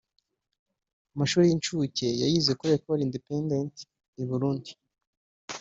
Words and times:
Amashuri 1.13 1.45
y’incuke 1.47 2.07
yayize 2.21 2.51
kuri 2.59 2.71
Ecole 2.77 3.01
Independante 3.07 3.81
i 4.23 4.25
Burundi 4.29 4.71